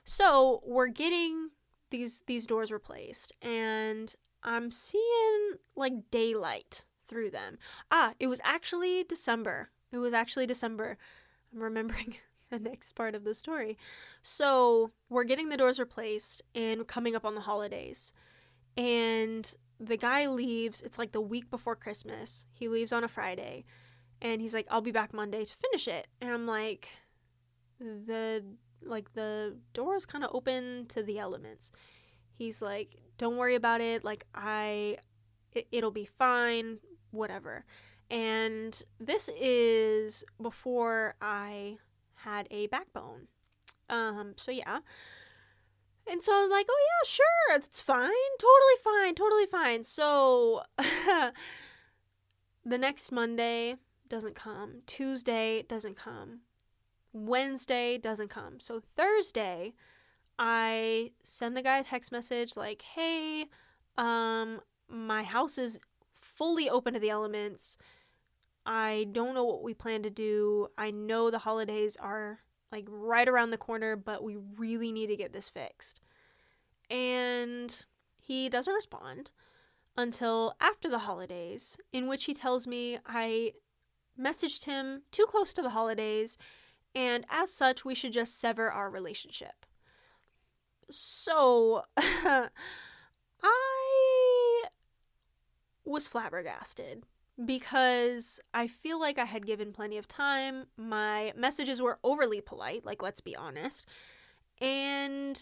[0.05, 1.49] So we're getting
[1.89, 7.57] these these doors replaced and I'm seeing like daylight through them.
[7.91, 9.69] Ah, it was actually December.
[9.91, 10.97] It was actually December.
[11.53, 12.15] I'm remembering
[12.49, 13.77] the next part of the story.
[14.23, 18.11] So, we're getting the doors replaced and coming up on the holidays.
[18.77, 22.45] And the guy leaves, it's like the week before Christmas.
[22.51, 23.65] He leaves on a Friday.
[24.21, 26.07] And he's like, I'll be back Monday to finish it.
[26.21, 26.89] And I'm like,
[27.79, 28.43] the
[28.83, 31.71] like the door's kind of open to the elements.
[32.37, 34.03] He's like, don't worry about it.
[34.03, 34.97] Like I
[35.53, 36.79] it, it'll be fine,
[37.11, 37.65] whatever.
[38.09, 41.77] And this is before I
[42.15, 43.27] had a backbone.
[43.89, 44.79] Um, so yeah.
[46.07, 48.09] And so I was like, oh yeah, sure, that's fine.
[48.39, 49.83] Totally fine, totally fine.
[49.83, 50.61] So
[52.65, 53.75] the next Monday
[54.07, 54.81] doesn't come.
[54.85, 56.41] Tuesday doesn't come.
[57.11, 58.59] Wednesday doesn't come.
[58.59, 59.73] So Thursday,
[60.37, 63.45] I send the guy a text message like, "Hey,
[63.97, 65.79] um my house is
[66.35, 67.77] fully open to the elements.
[68.65, 70.67] I don't know what we plan to do.
[70.77, 72.39] I know the holidays are
[72.71, 75.99] like right around the corner, but we really need to get this fixed.
[76.89, 77.85] And
[78.19, 79.31] he doesn't respond
[79.97, 83.53] until after the holidays, in which he tells me I
[84.19, 86.37] messaged him too close to the holidays,
[86.93, 89.65] and as such, we should just sever our relationship.
[90.89, 92.49] So, I
[95.85, 97.03] was flabbergasted
[97.43, 100.65] because I feel like I had given plenty of time.
[100.77, 103.85] My messages were overly polite, like, let's be honest.
[104.61, 105.41] And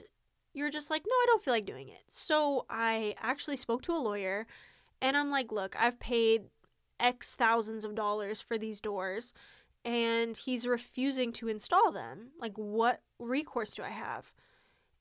[0.54, 2.04] you're just like, no, I don't feel like doing it.
[2.08, 4.48] So I actually spoke to a lawyer
[5.02, 6.44] and I'm like, look, I've paid
[7.00, 9.34] X thousands of dollars for these doors
[9.86, 12.32] and he's refusing to install them.
[12.40, 14.34] Like, what recourse do I have?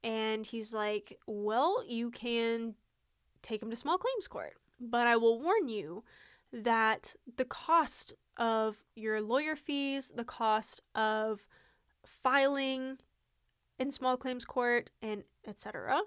[0.03, 2.75] And he's like, well, you can
[3.43, 4.55] take him to small claims court.
[4.83, 6.03] But I will warn you
[6.53, 11.47] that the cost of your lawyer fees, the cost of
[12.05, 12.99] filing
[13.79, 16.01] in small claims court and etc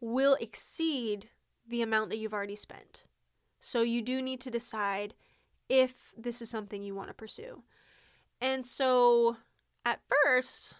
[0.00, 1.30] will exceed
[1.66, 3.04] the amount that you've already spent.
[3.60, 5.14] So you do need to decide
[5.68, 7.62] if this is something you want to pursue.
[8.40, 9.36] And so
[9.84, 10.74] at first,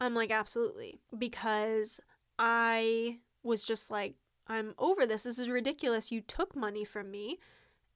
[0.00, 2.00] I'm like absolutely because
[2.38, 4.14] I was just like
[4.48, 5.24] I'm over this.
[5.24, 6.10] This is ridiculous.
[6.10, 7.38] You took money from me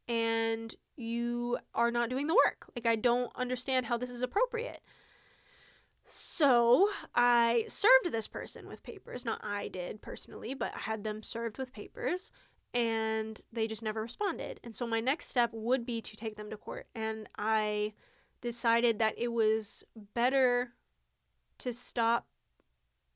[0.08, 2.66] and you are not doing the work.
[2.76, 4.80] Like, I don't understand how this is appropriate.
[6.04, 9.24] So I served this person with papers.
[9.24, 12.32] Not I did personally, but I had them served with papers
[12.74, 14.60] and they just never responded.
[14.64, 16.86] And so my next step would be to take them to court.
[16.94, 17.92] And I
[18.40, 19.84] decided that it was
[20.14, 20.70] better
[21.58, 22.26] to stop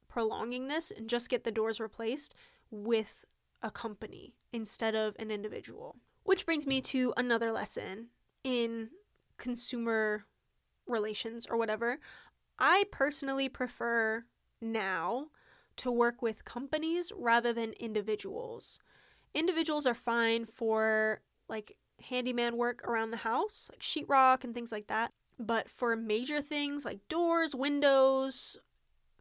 [0.09, 2.35] prolonging this and just get the doors replaced
[2.71, 3.25] with
[3.63, 5.97] a company instead of an individual.
[6.25, 8.09] Which brings me to another lesson
[8.45, 8.91] in
[9.37, 10.27] consumer
[10.87, 11.99] relations or whatever.
[12.59, 14.25] I personally prefer
[14.61, 15.29] now
[15.77, 18.79] to work with companies rather than individuals.
[19.35, 24.87] Individuals are fine for like handyman work around the house, like sheetrock and things like
[24.87, 25.13] that.
[25.39, 28.57] But for major things like doors, windows,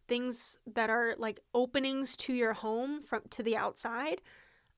[0.08, 4.22] things that are like openings to your home from to the outside,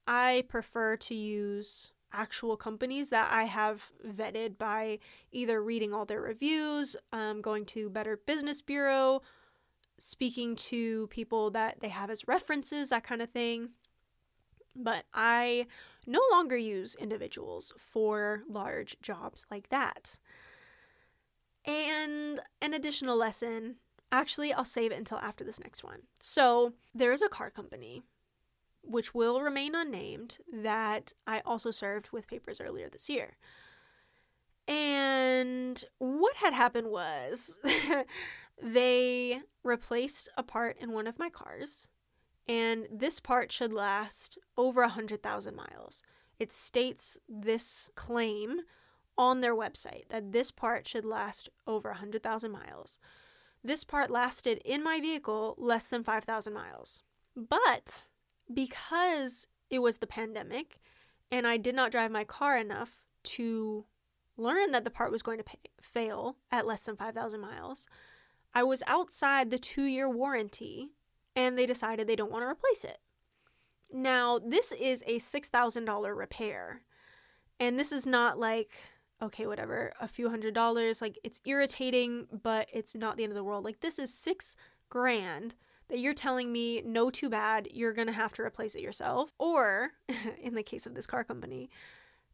[0.08, 5.00] I prefer to use actual companies that I have vetted by
[5.32, 9.22] either reading all their reviews, um, going to Better Business Bureau,
[9.98, 13.70] speaking to people that they have as references, that kind of thing.
[14.76, 15.66] But I
[16.06, 20.18] no longer use individuals for large jobs like that.
[21.66, 23.76] And an additional lesson
[24.12, 26.02] actually, I'll save it until after this next one.
[26.20, 28.04] So, there is a car company,
[28.82, 33.38] which will remain unnamed, that I also served with papers earlier this year.
[34.68, 37.58] And what had happened was
[38.62, 41.88] they replaced a part in one of my cars
[42.48, 46.02] and this part should last over 100,000 miles.
[46.40, 48.62] It states this claim
[49.18, 52.98] on their website that this part should last over 100,000 miles.
[53.68, 57.04] This part lasted in my vehicle less than 5,000 miles.
[57.36, 58.04] But
[58.54, 60.80] because it was the pandemic
[61.34, 63.84] and I did not drive my car enough to
[64.38, 67.90] learn that the part was going to pay, fail at less than 5,000 miles,
[68.54, 70.92] I was outside the two year warranty
[71.36, 73.00] and they decided they don't want to replace it.
[73.92, 76.84] Now, this is a $6,000 repair.
[77.60, 78.72] And this is not like,
[79.22, 81.02] okay, whatever, a few hundred dollars.
[81.02, 83.64] Like, it's irritating, but it's not the end of the world.
[83.64, 84.56] Like, this is six
[84.90, 85.56] grand
[85.90, 89.32] that you're telling me, no, too bad, you're to have to replace it yourself.
[89.40, 89.92] Or,
[90.42, 91.70] in the case of this car company,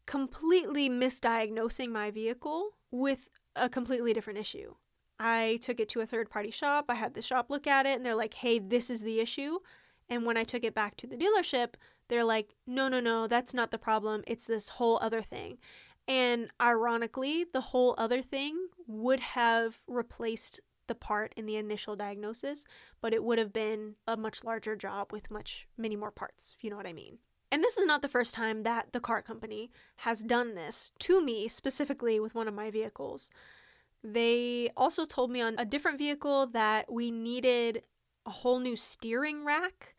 [0.06, 4.74] completely misdiagnosing my vehicle with a completely different issue.
[5.19, 6.86] I took it to a third party shop.
[6.89, 9.60] I had the shop look at it and they're like, hey, this is the issue.
[10.10, 11.76] And when I took it back to the dealership,
[12.10, 14.24] they're like, no, no, no, that's not the problem.
[14.28, 15.60] It's this whole other thing.
[16.07, 22.65] And ironically, the whole other thing would have replaced the part in the initial diagnosis,
[23.01, 26.63] but it would have been a much larger job with much many more parts, if
[26.63, 27.19] you know what I mean.
[27.51, 31.23] And this is not the first time that the car company has done this to
[31.23, 33.29] me, specifically with one of my vehicles.
[34.03, 37.83] They also told me on a different vehicle that we needed
[38.25, 39.95] a whole new steering rack.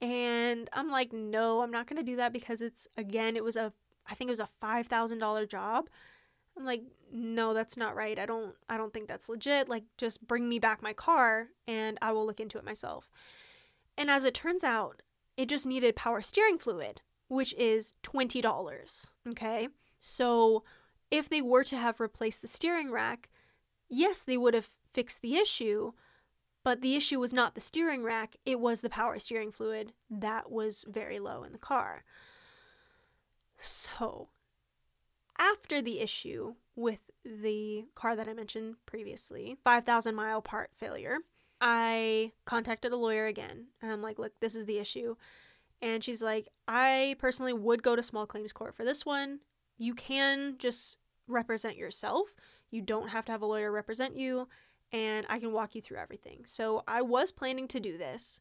[0.00, 3.56] And I'm like, no, I'm not going to do that because it's, again, it was
[3.56, 3.72] a,
[4.08, 5.88] I think it was a $5,000 job.
[6.56, 8.18] I'm like, no, that's not right.
[8.18, 9.68] I don't, I don't think that's legit.
[9.68, 13.10] Like, just bring me back my car and I will look into it myself.
[13.96, 15.02] And as it turns out,
[15.36, 19.06] it just needed power steering fluid, which is $20.
[19.28, 19.68] Okay.
[20.00, 20.64] So
[21.10, 23.28] if they were to have replaced the steering rack,
[23.88, 25.92] yes, they would have fixed the issue,
[26.64, 30.50] but the issue was not the steering rack, it was the power steering fluid that
[30.50, 32.04] was very low in the car.
[33.58, 34.28] So,
[35.38, 41.18] after the issue with the car that I mentioned previously, 5,000 mile part failure,
[41.60, 43.66] I contacted a lawyer again.
[43.82, 45.16] And I'm like, look, this is the issue.
[45.82, 49.40] And she's like, I personally would go to small claims court for this one
[49.78, 50.96] you can just
[51.28, 52.34] represent yourself.
[52.70, 54.48] You don't have to have a lawyer represent you,
[54.92, 56.42] and I can walk you through everything.
[56.44, 58.40] So I was planning to do this,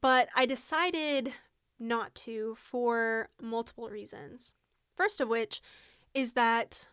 [0.00, 1.32] but I decided
[1.78, 4.52] not to for multiple reasons.
[4.96, 5.60] First of which
[6.14, 6.88] is that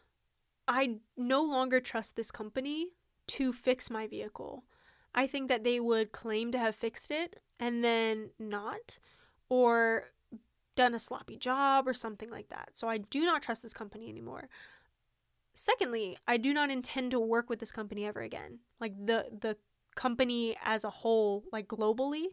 [0.68, 2.88] I no longer trust this company
[3.28, 4.64] to fix my vehicle.
[5.14, 8.98] I think that they would claim to have fixed it and then not,
[9.50, 10.12] or
[10.76, 12.70] done a sloppy job or something like that.
[12.74, 14.50] So I do not trust this company anymore.
[15.54, 18.60] Secondly, I do not intend to work with this company ever again.
[18.80, 19.58] Like the the
[19.96, 22.28] company as a whole, like globally,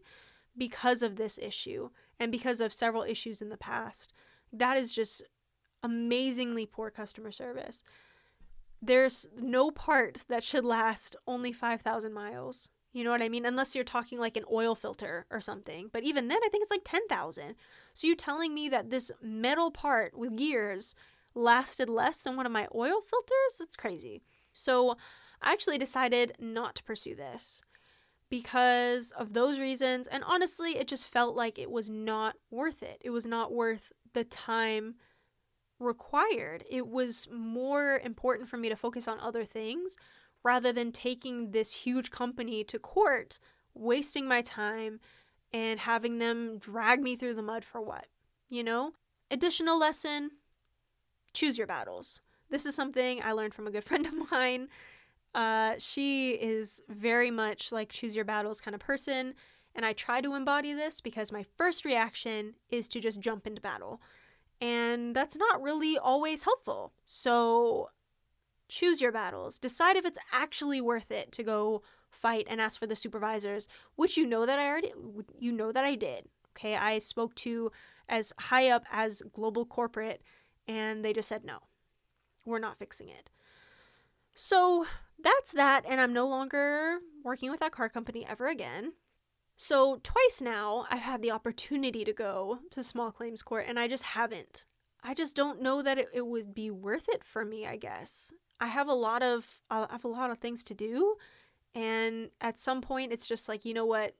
[0.57, 4.13] because of this issue and because of several issues in the past.
[4.51, 5.21] That is just
[5.83, 7.83] amazingly poor customer service.
[8.81, 12.69] There's no part that should last only 5,000 miles.
[12.91, 13.45] You know what I mean?
[13.45, 15.89] Unless you're talking like an oil filter or something.
[15.93, 17.55] But even then, I think it's like 10,000.
[17.93, 20.95] So you're telling me that this metal part with gears
[21.35, 23.57] lasted less than one of my oil filters?
[23.59, 24.23] That's crazy.
[24.53, 24.95] So
[25.41, 27.61] I actually decided not to pursue this
[28.29, 30.07] because of those reasons.
[30.07, 33.01] And honestly, it just felt like it was not worth it.
[33.01, 34.95] It was not worth the time
[35.79, 36.63] required.
[36.69, 39.97] It was more important for me to focus on other things
[40.43, 43.39] rather than taking this huge company to court,
[43.73, 44.99] wasting my time
[45.51, 48.07] and having them drag me through the mud for what?
[48.49, 48.93] You know?
[49.31, 50.31] Additional lesson
[51.33, 52.21] choose your battles.
[52.49, 54.67] This is something I learned from a good friend of mine.
[55.39, 59.33] Uh, she is very much like choose your battles kind of person.
[59.73, 63.61] And I try to embody this because my first reaction is to just jump into
[63.61, 64.01] battle.
[64.59, 66.91] And that's not really always helpful.
[67.05, 67.89] So
[68.67, 69.59] choose your battles.
[69.59, 74.17] Decide if it's actually worth it to go fight and ask for the supervisors, which
[74.17, 74.91] you know that I already
[75.39, 76.25] you know that I did.
[76.57, 76.75] Okay?
[76.75, 77.71] I spoke to
[78.09, 80.21] as high up as global corporate
[80.67, 81.59] and they just said no.
[82.45, 83.29] We're not fixing it.
[84.41, 84.85] So,
[85.21, 88.93] that's that and I'm no longer working with that car company ever again.
[89.57, 93.89] So, twice now, I've had the opportunity to go to small claims court, and I
[93.89, 94.65] just haven't.
[95.03, 98.31] I just don't know that it, it would be worth it for me, I guess.
[98.61, 101.17] I have a lot of uh, I have a lot of things to do,
[101.75, 104.15] and at some point it's just like, you know what?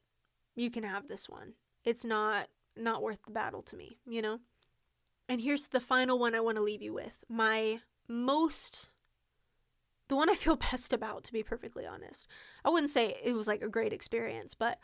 [0.58, 1.54] You can have this one.
[1.86, 4.40] It's not not worth the battle to me, you know?
[5.30, 7.24] And here's the final one I want to leave you with.
[7.30, 8.90] My most
[10.10, 12.28] the one I feel best about to be perfectly honest.
[12.66, 14.80] I wouldn't say it was like a great experience, but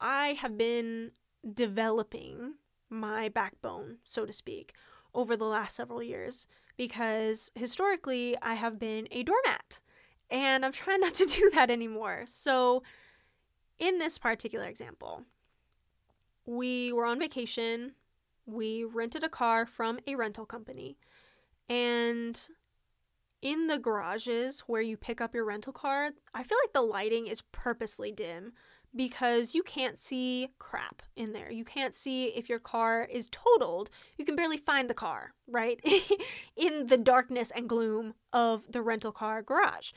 [0.00, 1.10] I have been
[1.54, 2.54] developing
[2.88, 4.74] my backbone, so to speak,
[5.14, 6.46] over the last several years
[6.76, 9.80] because historically I have been a doormat
[10.30, 12.22] and I'm trying not to do that anymore.
[12.26, 12.82] So,
[13.78, 15.24] in this particular example,
[16.44, 17.92] we were on vacation,
[18.46, 20.98] we rented a car from a rental company,
[21.68, 22.48] and
[23.42, 27.26] in the garages where you pick up your rental car, I feel like the lighting
[27.26, 28.52] is purposely dim
[28.94, 31.50] because you can't see crap in there.
[31.50, 33.90] You can't see if your car is totaled.
[34.18, 35.80] You can barely find the car, right?
[36.56, 39.92] in the darkness and gloom of the rental car garage.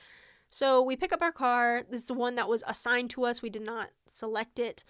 [0.49, 1.83] So we pick up our car.
[1.89, 3.41] This is the one that was assigned to us.
[3.41, 4.83] We did not select it.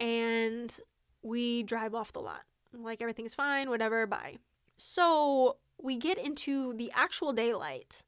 [0.00, 0.74] And
[1.22, 2.42] we drive off the lot.
[2.72, 4.36] Like everything's fine, whatever, bye.
[4.78, 8.02] So we get into the actual daylight,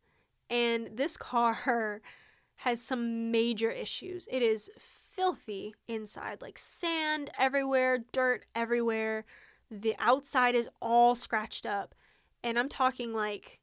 [0.50, 2.00] and this car
[2.56, 4.26] has some major issues.
[4.30, 9.24] It is filthy inside, like sand everywhere, dirt everywhere.
[9.70, 11.94] The outside is all scratched up.
[12.44, 13.58] And I'm talking like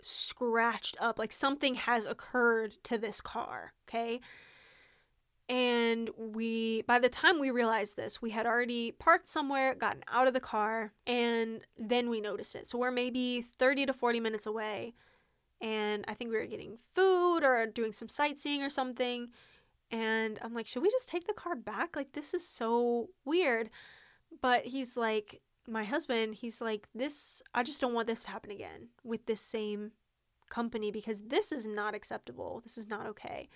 [0.00, 4.20] scratched up, like something has occurred to this car, okay?
[5.48, 10.26] And we, by the time we realized this, we had already parked somewhere, gotten out
[10.26, 12.66] of the car, and then we noticed it.
[12.66, 14.94] So we're maybe 30 to 40 minutes away.
[15.60, 19.28] And I think we were getting food or doing some sightseeing or something.
[19.92, 21.94] And I'm like, should we just take the car back?
[21.94, 23.70] Like, this is so weird.
[24.42, 28.50] But he's like, my husband, he's like, this, I just don't want this to happen
[28.50, 29.92] again with this same
[30.48, 32.60] company because this is not acceptable.
[32.64, 33.48] This is not okay.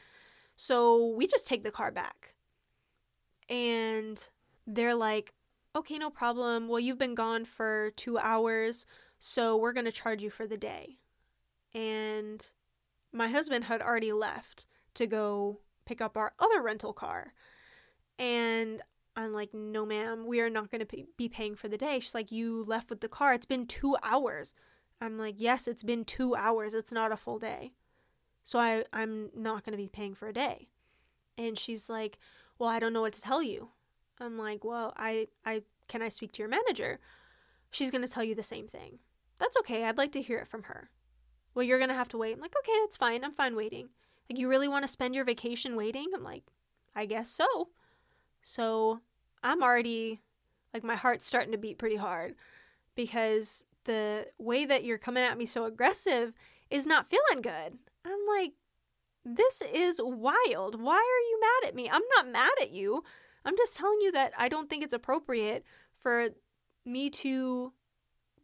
[0.62, 2.34] So we just take the car back.
[3.48, 4.28] And
[4.66, 5.32] they're like,
[5.74, 6.68] okay, no problem.
[6.68, 8.84] Well, you've been gone for two hours,
[9.18, 10.98] so we're going to charge you for the day.
[11.72, 12.46] And
[13.10, 17.32] my husband had already left to go pick up our other rental car.
[18.18, 18.82] And
[19.16, 22.00] I'm like, no, ma'am, we are not going to be paying for the day.
[22.00, 23.32] She's like, you left with the car.
[23.32, 24.52] It's been two hours.
[25.00, 26.74] I'm like, yes, it's been two hours.
[26.74, 27.72] It's not a full day.
[28.44, 30.68] So I, I'm not going to be paying for a day.
[31.36, 32.18] And she's like,
[32.58, 33.68] well, I don't know what to tell you.
[34.20, 36.98] I'm like, well, I, I, can I speak to your manager?
[37.70, 38.98] She's going to tell you the same thing.
[39.38, 39.84] That's okay.
[39.84, 40.90] I'd like to hear it from her.
[41.54, 42.34] Well, you're going to have to wait.
[42.34, 43.24] I'm like, okay, that's fine.
[43.24, 43.88] I'm fine waiting.
[44.28, 46.06] Like, you really want to spend your vacation waiting?
[46.14, 46.44] I'm like,
[46.94, 47.68] I guess so.
[48.42, 49.00] So
[49.42, 50.20] I'm already,
[50.74, 52.34] like, my heart's starting to beat pretty hard
[52.94, 56.32] because the way that you're coming at me so aggressive
[56.70, 57.78] is not feeling good.
[58.04, 58.52] I'm like,
[59.24, 60.80] this is wild.
[60.80, 61.88] Why are you mad at me?
[61.90, 63.04] I'm not mad at you.
[63.44, 66.30] I'm just telling you that I don't think it's appropriate for
[66.84, 67.72] me to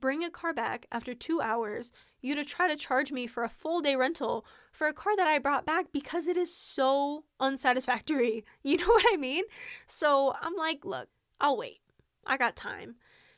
[0.01, 3.49] bring a car back after two hours, you to try to charge me for a
[3.49, 8.45] full day rental for a car that I brought back because it is so unsatisfactory.
[8.63, 9.45] You know what I mean?
[9.87, 11.09] So I'm like, look,
[11.41, 11.81] I'll wait.
[12.27, 12.97] I got time.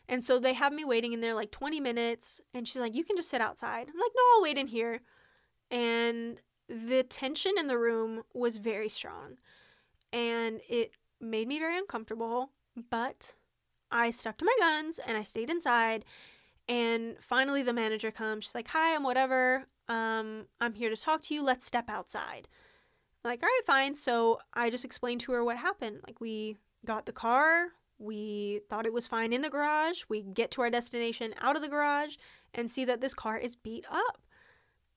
[0.09, 2.41] And so they have me waiting in there like 20 minutes.
[2.55, 3.89] And she's like, you can just sit outside.
[3.89, 5.01] I'm like, no, I'll wait in here.
[5.71, 9.39] And the tension in the room was very strong.
[10.13, 12.51] And it made me very uncomfortable.
[12.91, 13.35] But
[13.91, 16.05] I stuck to my guns and I stayed inside.
[16.69, 18.45] And finally, the manager comes.
[18.45, 19.67] She's like, Hi, I'm whatever.
[19.89, 21.43] Um, I'm here to talk to you.
[21.43, 22.49] Let's step outside.
[23.25, 23.95] I'm like, all right, fine.
[23.95, 26.01] So I just explained to her what happened.
[26.07, 27.69] Like, we got the car.
[27.99, 30.03] We thought it was fine in the garage.
[30.09, 32.17] We get to our destination out of the garage
[32.55, 34.23] and see that this car is beat up.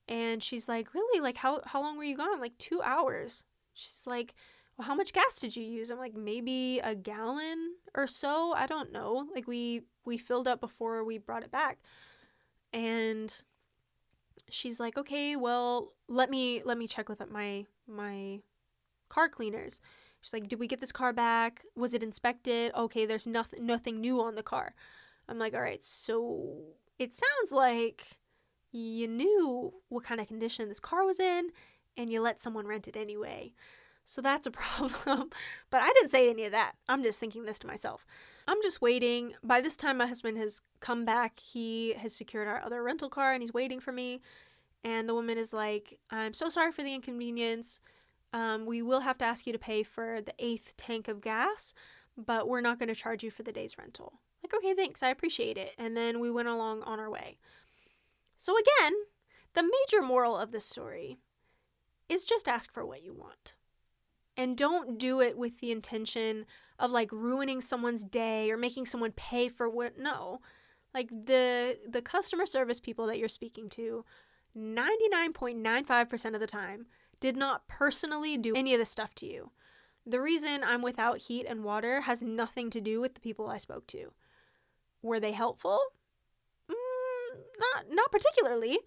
[0.07, 1.21] And she's like, Really?
[1.21, 2.29] Like, how, how long were you gone?
[2.33, 3.43] I'm like, two hours.
[3.73, 4.33] She's like,
[4.77, 5.89] Well, how much gas did you use?
[5.89, 8.53] I'm like, Maybe a gallon or so.
[8.53, 9.27] I don't know.
[9.33, 11.79] Like, we we filled up before we brought it back.
[12.73, 13.35] And
[14.49, 18.39] she's like, "Okay, well, let me let me check with my my
[19.09, 19.81] car cleaners."
[20.21, 21.65] She's like, "Did we get this car back?
[21.75, 22.73] Was it inspected?
[22.75, 24.73] Okay, there's nothing nothing new on the car."
[25.27, 26.51] I'm like, all right, so
[26.99, 28.19] it sounds like
[28.71, 31.49] you knew what kind of condition this car was in
[31.97, 33.53] and you let someone rent it anyway.
[34.05, 35.29] So that's a problem.
[35.69, 36.73] but I didn't say any of that.
[36.87, 38.05] I'm just thinking this to myself.
[38.47, 39.33] I'm just waiting.
[39.43, 41.39] By this time, my husband has come back.
[41.39, 44.21] He has secured our other rental car and he's waiting for me.
[44.83, 47.79] And the woman is like, I'm so sorry for the inconvenience.
[48.33, 51.73] Um, we will have to ask you to pay for the eighth tank of gas,
[52.17, 54.13] but we're not going to charge you for the day's rental.
[54.43, 55.03] Like, okay, thanks.
[55.03, 55.73] I appreciate it.
[55.77, 57.37] And then we went along on our way.
[58.41, 58.93] So, again,
[59.53, 61.19] the major moral of this story
[62.09, 63.53] is just ask for what you want.
[64.35, 66.47] And don't do it with the intention
[66.79, 70.41] of like ruining someone's day or making someone pay for what no.
[70.91, 74.05] Like the the customer service people that you're speaking to
[74.57, 76.87] 99.95% of the time
[77.19, 79.51] did not personally do any of this stuff to you.
[80.03, 83.57] The reason I'm without heat and water has nothing to do with the people I
[83.57, 84.13] spoke to.
[85.03, 85.79] Were they helpful?
[87.59, 88.79] Not not particularly,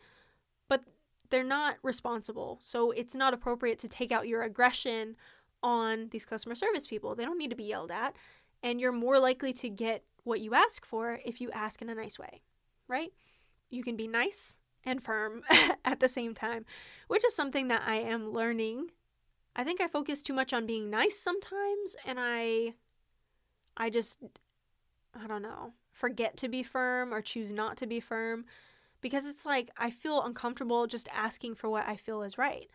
[0.69, 0.85] but
[1.31, 2.59] they're not responsible.
[2.61, 5.17] So it's not appropriate to take out your aggression
[5.63, 7.15] on these customer service people.
[7.15, 8.15] They don't need to be yelled at,
[8.63, 11.95] and you're more likely to get what you ask for if you ask in a
[11.95, 12.43] nice way,
[12.89, 13.13] right?
[13.71, 15.43] You can be nice and firm
[15.85, 16.65] at the same time,
[17.09, 18.91] which is something that I am learning.
[19.57, 22.75] I think I focus too much on being nice sometimes and I
[23.77, 24.21] I just
[25.15, 28.45] I don't know, forget to be firm or choose not to be firm
[29.01, 32.69] because it's like I feel uncomfortable just asking for what I feel is right.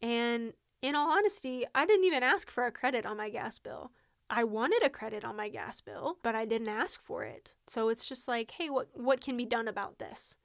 [0.00, 0.52] And
[0.82, 3.90] in all honesty, I didn't even ask for a credit on my gas bill.
[4.30, 7.54] I wanted a credit on my gas bill, but I didn't ask for it.
[7.66, 10.36] So it's just like, hey, what what can be done about this?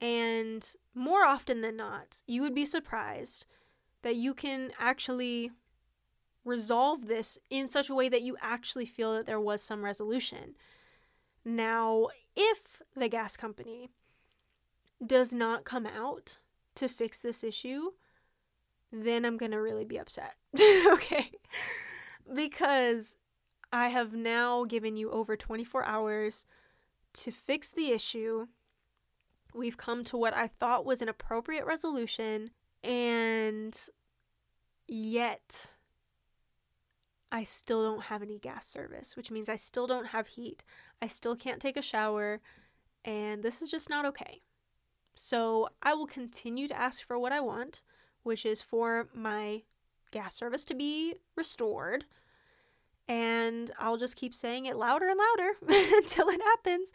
[0.00, 3.46] And more often than not, you would be surprised
[4.02, 5.52] that you can actually
[6.44, 10.56] resolve this in such a way that you actually feel that there was some resolution.
[11.44, 13.90] Now, if the gas company
[15.04, 16.38] does not come out
[16.76, 17.90] to fix this issue,
[18.92, 20.36] then I'm going to really be upset.
[20.86, 21.32] okay?
[22.32, 23.16] Because
[23.72, 26.44] I have now given you over 24 hours
[27.14, 28.46] to fix the issue
[29.54, 32.50] We've come to what I thought was an appropriate resolution,
[32.82, 33.78] and
[34.88, 35.72] yet
[37.30, 40.64] I still don't have any gas service, which means I still don't have heat.
[41.02, 42.40] I still can't take a shower,
[43.04, 44.40] and this is just not okay.
[45.14, 47.82] So I will continue to ask for what I want,
[48.22, 49.62] which is for my
[50.12, 52.04] gas service to be restored.
[53.08, 55.50] And I'll just keep saying it louder and louder
[55.96, 56.92] until it happens.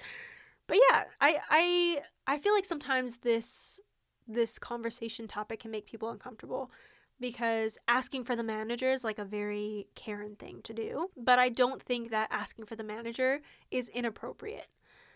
[0.67, 3.79] But yeah, I I I feel like sometimes this
[4.25, 6.71] this conversation topic can make people uncomfortable
[7.19, 11.09] because asking for the manager is like a very Karen thing to do.
[11.17, 13.41] But I don't think that asking for the manager
[13.71, 14.67] is inappropriate.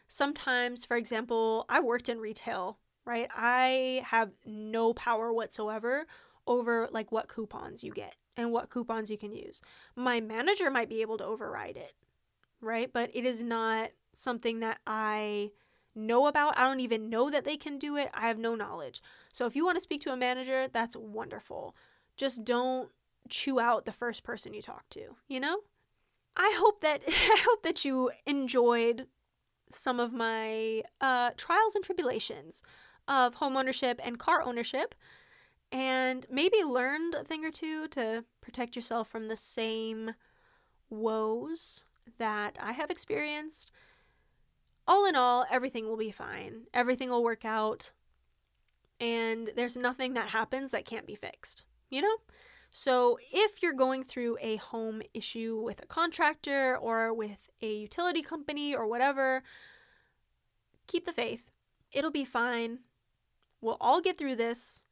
[0.07, 3.29] Sometimes, for example, I worked in retail, right?
[3.35, 6.05] I have no power whatsoever
[6.47, 9.61] over like what coupons you get and what coupons you can use.
[9.95, 11.93] My manager might be able to override it,
[12.59, 12.91] right?
[12.91, 15.51] But it is not something that I
[15.95, 16.57] know about.
[16.57, 18.09] I don't even know that they can do it.
[18.13, 19.01] I have no knowledge.
[19.33, 21.75] So if you want to speak to a manager, that's wonderful.
[22.21, 22.91] Just don't
[23.29, 25.61] chew out the first person you talk to, you know?
[26.37, 29.07] I hope that I hope that you enjoyed
[29.71, 32.61] some of my uh, trials and tribulations
[33.07, 34.93] of home ownership and car ownership
[35.71, 40.11] and maybe learned a thing or two to protect yourself from the same
[40.91, 41.85] woes
[42.19, 43.71] that I have experienced
[44.87, 46.65] all in all, everything will be fine.
[46.71, 47.93] Everything will work out.
[48.99, 52.15] And there's nothing that happens that can't be fixed, you know?
[52.71, 58.21] So, if you're going through a home issue with a contractor or with a utility
[58.21, 59.43] company or whatever,
[60.87, 61.51] keep the faith.
[61.91, 62.79] It'll be fine.
[63.59, 64.83] We'll all get through this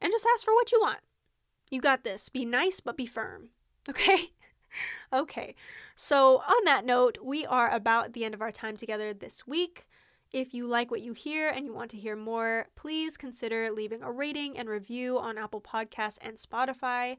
[0.00, 1.00] and just ask for what you want.
[1.70, 2.28] You got this.
[2.28, 3.50] Be nice, but be firm.
[3.88, 4.32] Okay?
[5.14, 5.54] okay,
[5.96, 9.87] so on that note, we are about the end of our time together this week.
[10.32, 14.02] If you like what you hear and you want to hear more, please consider leaving
[14.02, 17.16] a rating and review on Apple Podcasts and Spotify.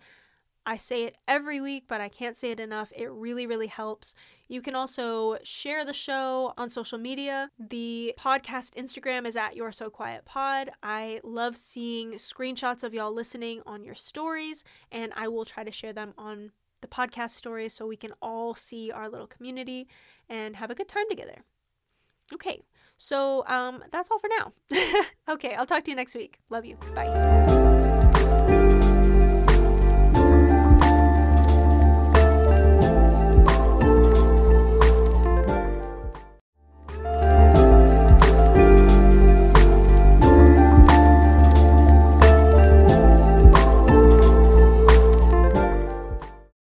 [0.64, 2.92] I say it every week, but I can't say it enough.
[2.96, 4.14] It really, really helps.
[4.48, 7.50] You can also share the show on social media.
[7.58, 10.70] The podcast Instagram is at You're So Quiet Pod.
[10.84, 15.72] I love seeing screenshots of y'all listening on your stories, and I will try to
[15.72, 16.52] share them on
[16.82, 19.88] the podcast stories so we can all see our little community
[20.30, 21.44] and have a good time together.
[22.32, 22.62] Okay,
[23.00, 24.54] so um, that's all for now.
[25.30, 26.40] okay, I'll talk to you next week.
[26.50, 26.76] Love you.
[26.94, 27.96] Bye.